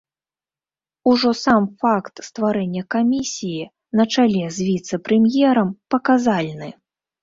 Ужо 1.11 1.29
сам 1.43 1.63
факт 1.83 2.15
стварэння 2.29 2.83
камісіі 2.97 3.63
на 4.03 4.09
чале 4.17 4.45
з 4.59 4.71
віцэ-прэм'ерам 4.73 5.69
паказальны. 5.95 6.69